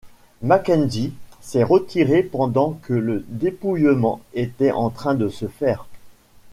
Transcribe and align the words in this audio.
McKenzie 0.41 1.13
s'est 1.41 1.61
retiré 1.61 2.23
pendant 2.23 2.71
que 2.81 2.93
le 2.95 3.23
dépouillement 3.27 4.19
était 4.33 4.71
en 4.71 4.89
train 4.89 5.13
de 5.13 5.29
se 5.29 5.45
faire. 5.47 5.85